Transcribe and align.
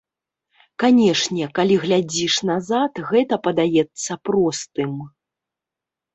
Канешне, 0.83 1.49
калі 1.59 1.75
глядзіш 1.83 2.39
назад, 2.51 2.93
гэта 3.11 3.35
падаецца 3.49 4.19
простым. 4.31 4.99